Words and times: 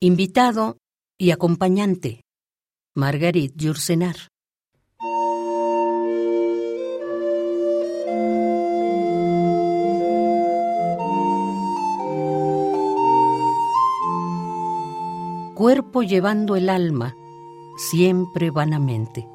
Invitado 0.00 0.76
y 1.18 1.32
acompañante. 1.32 2.22
Margarit 2.94 3.52
Yursenar. 3.56 4.14
Cuerpo 15.56 16.04
llevando 16.04 16.54
el 16.54 16.68
alma, 16.68 17.16
siempre 17.76 18.52
vanamente. 18.52 19.26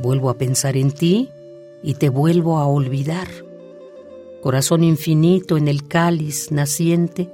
Vuelvo 0.00 0.30
a 0.30 0.38
pensar 0.38 0.78
en 0.78 0.92
ti 0.92 1.28
y 1.82 1.94
te 1.94 2.08
vuelvo 2.08 2.56
a 2.56 2.66
olvidar. 2.66 3.28
Corazón 4.40 4.82
infinito 4.82 5.58
en 5.58 5.68
el 5.68 5.86
cáliz 5.88 6.50
naciente, 6.50 7.30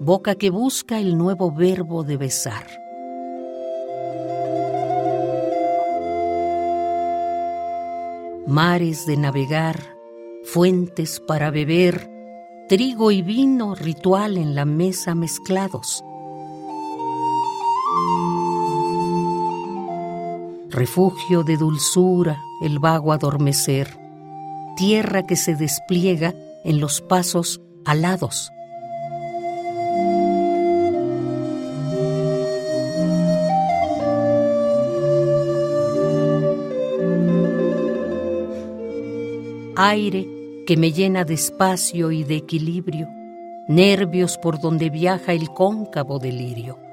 boca 0.00 0.34
que 0.34 0.50
busca 0.50 0.98
el 0.98 1.16
nuevo 1.16 1.52
verbo 1.52 2.02
de 2.02 2.16
besar. 2.16 2.66
Mares 8.48 9.06
de 9.06 9.16
navegar, 9.16 9.96
fuentes 10.42 11.20
para 11.20 11.52
beber, 11.52 12.10
trigo 12.68 13.12
y 13.12 13.22
vino 13.22 13.76
ritual 13.76 14.36
en 14.36 14.56
la 14.56 14.64
mesa 14.64 15.14
mezclados 15.14 16.02
refugio 20.74 21.44
de 21.44 21.56
dulzura, 21.56 22.42
el 22.60 22.80
vago 22.80 23.12
adormecer, 23.12 23.96
tierra 24.76 25.24
que 25.24 25.36
se 25.36 25.54
despliega 25.54 26.34
en 26.64 26.80
los 26.80 27.00
pasos 27.00 27.60
alados. 27.84 28.50
Aire 39.76 40.26
que 40.66 40.76
me 40.76 40.90
llena 40.90 41.24
de 41.24 41.34
espacio 41.34 42.10
y 42.10 42.24
de 42.24 42.36
equilibrio, 42.36 43.08
nervios 43.68 44.38
por 44.38 44.60
donde 44.60 44.90
viaja 44.90 45.34
el 45.34 45.50
cóncavo 45.50 46.18
delirio 46.18 46.83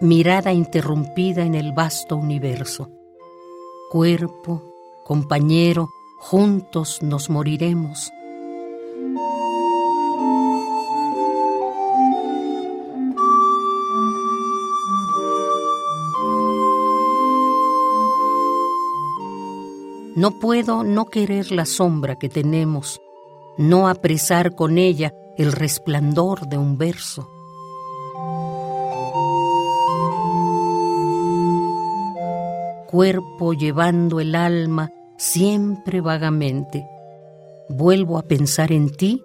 mirada 0.00 0.52
interrumpida 0.52 1.42
en 1.42 1.54
el 1.54 1.72
vasto 1.72 2.16
universo. 2.16 2.90
Cuerpo, 3.90 4.62
compañero, 5.04 5.88
juntos 6.18 7.02
nos 7.02 7.30
moriremos. 7.30 8.12
No 20.14 20.38
puedo 20.40 20.82
no 20.82 21.06
querer 21.06 21.52
la 21.52 21.64
sombra 21.64 22.16
que 22.16 22.28
tenemos, 22.28 23.00
no 23.56 23.88
apresar 23.88 24.56
con 24.56 24.76
ella 24.76 25.14
el 25.36 25.52
resplandor 25.52 26.48
de 26.48 26.58
un 26.58 26.76
verso. 26.76 27.37
Cuerpo 32.88 33.52
llevando 33.52 34.18
el 34.18 34.34
alma 34.34 34.90
siempre 35.18 36.00
vagamente. 36.00 36.86
Vuelvo 37.68 38.16
a 38.16 38.22
pensar 38.22 38.72
en 38.72 38.88
ti 38.88 39.22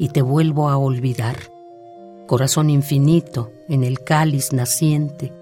y 0.00 0.08
te 0.08 0.20
vuelvo 0.20 0.68
a 0.68 0.76
olvidar. 0.76 1.36
Corazón 2.26 2.68
infinito 2.68 3.52
en 3.68 3.84
el 3.84 4.00
cáliz 4.00 4.52
naciente, 4.52 5.32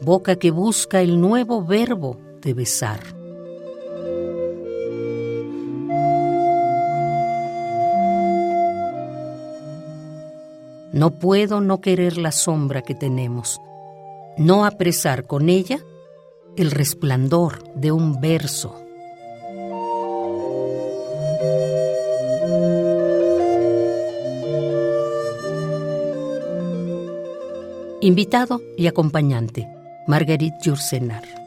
boca 0.00 0.36
que 0.36 0.52
busca 0.52 1.00
el 1.00 1.20
nuevo 1.20 1.64
verbo 1.64 2.18
de 2.40 2.54
besar. 2.54 3.00
No 10.92 11.10
puedo 11.18 11.60
no 11.60 11.80
querer 11.80 12.16
la 12.16 12.30
sombra 12.30 12.82
que 12.82 12.94
tenemos, 12.94 13.60
no 14.38 14.64
apresar 14.64 15.26
con 15.26 15.48
ella 15.48 15.80
el 16.56 16.70
resplandor 16.70 17.62
de 17.74 17.92
un 17.92 18.20
verso. 18.20 18.80
Invitado 28.00 28.60
y 28.76 28.86
acompañante, 28.86 29.68
Marguerite 30.06 30.56
Jursenar. 30.62 31.43